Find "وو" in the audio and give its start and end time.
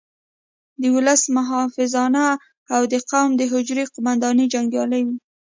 5.05-5.15